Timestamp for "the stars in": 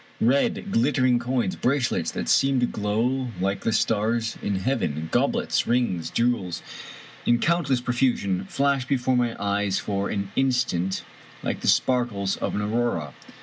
3.61-4.55